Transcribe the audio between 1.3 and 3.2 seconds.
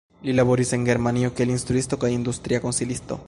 kiel instruisto kaj industria konsilisto.